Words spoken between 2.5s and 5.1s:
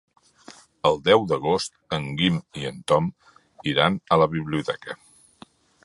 i en Tom iran a la biblioteca.